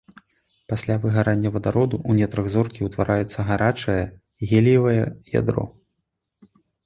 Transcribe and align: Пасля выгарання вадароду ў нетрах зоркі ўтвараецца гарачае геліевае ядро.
Пасля 0.71 0.95
выгарання 1.01 1.49
вадароду 1.57 1.97
ў 2.09 2.21
нетрах 2.21 2.45
зоркі 2.53 2.81
ўтвараецца 2.89 3.39
гарачае 3.51 3.99
геліевае 4.53 4.99
ядро. 5.41 5.65